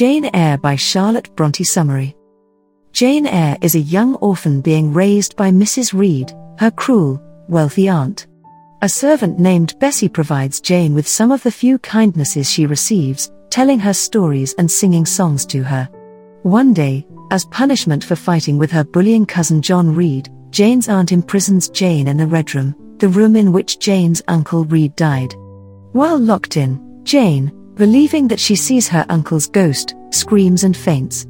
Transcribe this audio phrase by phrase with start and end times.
[0.00, 2.16] Jane Eyre by Charlotte Bronte Summary.
[2.90, 5.92] Jane Eyre is a young orphan being raised by Mrs.
[5.92, 8.26] Reed, her cruel, wealthy aunt.
[8.80, 13.78] A servant named Bessie provides Jane with some of the few kindnesses she receives, telling
[13.78, 15.84] her stories and singing songs to her.
[16.44, 21.68] One day, as punishment for fighting with her bullying cousin John Reed, Jane's aunt imprisons
[21.68, 25.34] Jane in the Red Room, the room in which Jane's uncle Reed died.
[25.92, 31.26] While locked in, Jane, believing that she sees her uncle's ghost, screams and faints.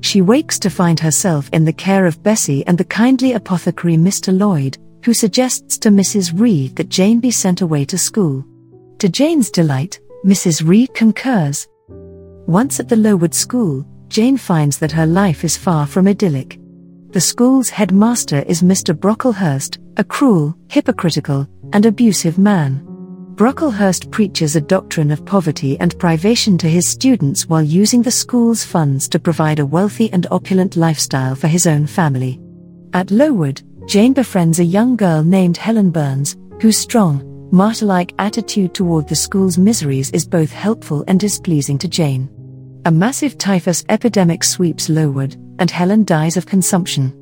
[0.00, 4.36] She wakes to find herself in the care of Bessie and the kindly apothecary Mr.
[4.36, 6.36] Lloyd, who suggests to Mrs.
[6.36, 8.44] Reed that Jane be sent away to school.
[8.98, 10.66] To Jane's delight, Mrs.
[10.66, 11.68] Reed concurs.
[12.48, 16.58] Once at the Lowood School, Jane finds that her life is far from idyllic.
[17.10, 18.92] The school's headmaster is Mr.
[18.92, 22.91] Brocklehurst, a cruel, hypocritical, and abusive man.
[23.34, 28.62] Brocklehurst preaches a doctrine of poverty and privation to his students while using the school's
[28.62, 32.38] funds to provide a wealthy and opulent lifestyle for his own family.
[32.92, 38.74] At Lowood, Jane befriends a young girl named Helen Burns, whose strong, martyr like attitude
[38.74, 42.28] toward the school's miseries is both helpful and displeasing to Jane.
[42.84, 47.21] A massive typhus epidemic sweeps Lowood, and Helen dies of consumption.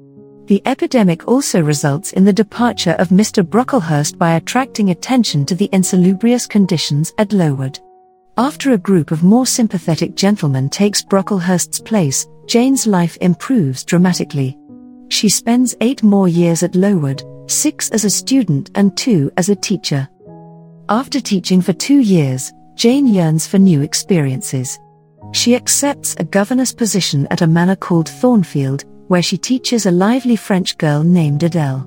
[0.51, 3.49] The epidemic also results in the departure of Mr.
[3.49, 7.79] Brocklehurst by attracting attention to the insalubrious conditions at Lowood.
[8.37, 14.59] After a group of more sympathetic gentlemen takes Brocklehurst's place, Jane's life improves dramatically.
[15.09, 19.55] She spends eight more years at Lowood, six as a student and two as a
[19.55, 20.09] teacher.
[20.89, 24.81] After teaching for two years, Jane yearns for new experiences.
[25.31, 30.37] She accepts a governess position at a manor called Thornfield, where she teaches a lively
[30.37, 31.85] French girl named Adele.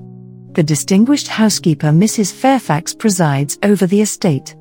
[0.52, 2.30] The distinguished housekeeper Mrs.
[2.30, 4.54] Fairfax presides over the estate.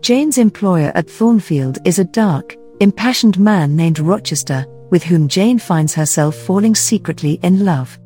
[0.00, 5.94] Jane's employer at Thornfield is a dark, impassioned man named Rochester, with whom Jane finds
[5.94, 7.96] herself falling secretly in love.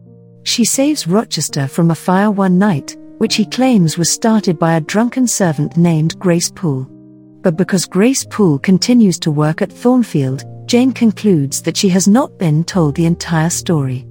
[0.42, 4.82] She saves Rochester from a fire one night, which he claims was started by a
[4.82, 6.86] drunken servant named Grace Poole.
[7.40, 12.38] But because Grace Poole continues to work at Thornfield, Jane concludes that she has not
[12.38, 14.06] been told the entire story.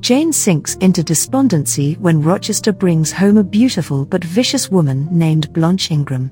[0.00, 5.90] Jane sinks into despondency when Rochester brings home a beautiful but vicious woman named Blanche
[5.90, 6.30] Ingram.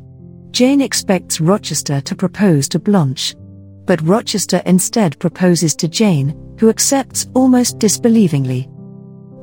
[0.52, 3.34] Jane expects Rochester to propose to Blanche.
[3.84, 8.66] But Rochester instead proposes to Jane, who accepts almost disbelievingly.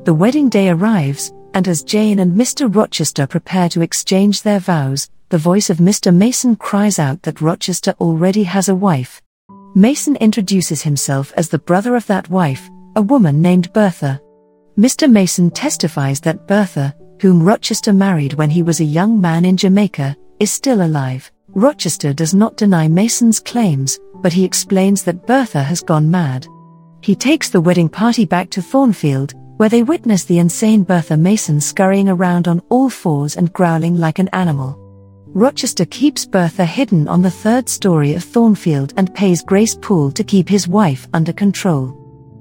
[0.06, 2.74] The wedding day arrives, and as Jane and Mr.
[2.74, 6.12] Rochester prepare to exchange their vows, the voice of Mr.
[6.12, 9.22] Mason cries out that Rochester already has a wife.
[9.74, 14.20] Mason introduces himself as the brother of that wife, a woman named Bertha.
[14.78, 15.10] Mr.
[15.10, 20.14] Mason testifies that Bertha, whom Rochester married when he was a young man in Jamaica,
[20.40, 21.32] is still alive.
[21.48, 26.46] Rochester does not deny Mason's claims, but he explains that Bertha has gone mad.
[27.00, 31.60] He takes the wedding party back to Thornfield, where they witness the insane Bertha Mason
[31.62, 34.81] scurrying around on all fours and growling like an animal.
[35.34, 40.22] Rochester keeps Bertha hidden on the third story of Thornfield and pays Grace Poole to
[40.22, 41.96] keep his wife under control.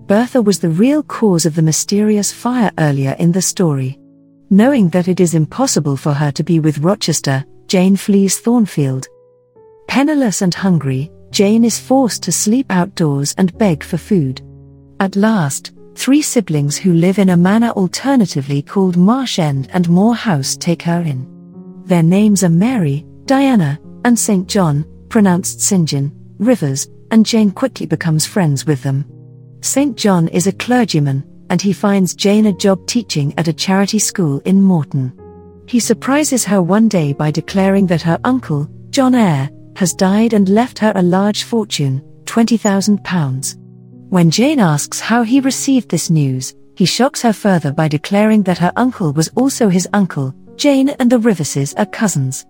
[0.07, 3.97] Bertha was the real cause of the mysterious fire earlier in the story.
[4.49, 9.07] Knowing that it is impossible for her to be with Rochester, Jane flees Thornfield.
[9.87, 14.41] Penniless and hungry, Jane is forced to sleep outdoors and beg for food.
[14.99, 20.13] At last, three siblings who live in a manor alternatively called Marsh End and Moor
[20.13, 21.30] House take her in.
[21.91, 24.47] Their names are Mary, Diana, and St.
[24.47, 25.59] John, pronounced.
[25.69, 29.03] John, Rivers, and Jane quickly becomes friends with them.
[29.59, 29.97] St.
[29.97, 34.39] John is a clergyman, and he finds Jane a job teaching at a charity school
[34.45, 35.11] in Morton.
[35.67, 40.47] He surprises her one day by declaring that her uncle, John Eyre, has died and
[40.47, 43.57] left her a large fortune, £20,000.
[44.07, 48.59] When Jane asks how he received this news, he shocks her further by declaring that
[48.59, 52.45] her uncle was also his uncle, Jane and the Riverses are cousins.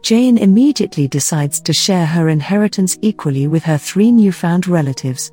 [0.00, 5.32] Jane immediately decides to share her inheritance equally with her three newfound relatives.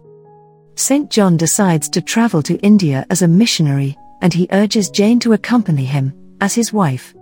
[0.73, 1.11] St.
[1.11, 5.85] John decides to travel to India as a missionary, and he urges Jane to accompany
[5.85, 7.13] him, as his wife.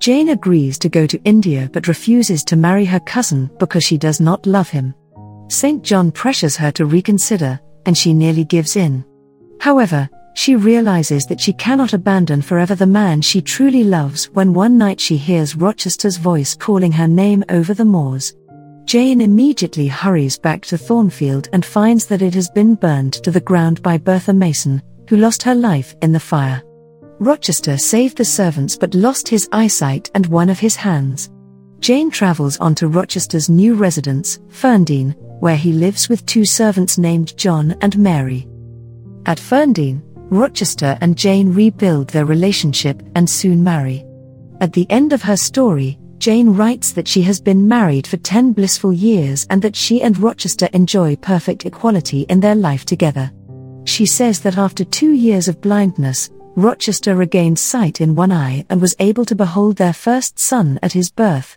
[0.00, 4.18] Jane agrees to go to India but refuses to marry her cousin because she does
[4.20, 4.92] not love him.
[5.46, 5.84] St.
[5.84, 9.04] John pressures her to reconsider, and she nearly gives in.
[9.60, 14.76] However, she realizes that she cannot abandon forever the man she truly loves when one
[14.76, 18.34] night she hears Rochester's voice calling her name over the moors.
[18.84, 23.40] Jane immediately hurries back to Thornfield and finds that it has been burned to the
[23.40, 26.62] ground by Bertha Mason, who lost her life in the fire.
[27.18, 31.30] Rochester saved the servants but lost his eyesight and one of his hands.
[31.80, 37.34] Jane travels on to Rochester's new residence, Ferndean, where he lives with two servants named
[37.38, 38.46] John and Mary.
[39.24, 44.04] At Ferndean, Rochester and Jane rebuild their relationship and soon marry.
[44.60, 48.52] At the end of her story, Jane writes that she has been married for 10
[48.52, 53.30] blissful years and that she and Rochester enjoy perfect equality in their life together.
[53.84, 58.80] She says that after two years of blindness, Rochester regained sight in one eye and
[58.80, 61.56] was able to behold their first son at his birth,